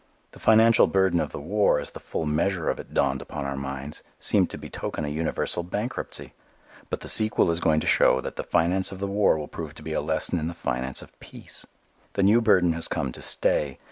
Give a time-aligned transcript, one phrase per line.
[0.31, 3.55] The financial burden of the war, as the full measure of it dawned upon our
[3.55, 6.33] minds, seemed to betoken a universal bankruptcy.
[6.89, 9.75] But the sequel is going to show that the finance of the war will prove
[9.75, 11.67] to be a lesson in the finance of peace.
[12.13, 13.77] The new burden has come to stay.